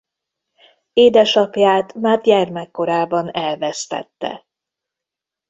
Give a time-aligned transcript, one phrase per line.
[0.93, 4.47] Édesapját már gyermekkorában elvesztette.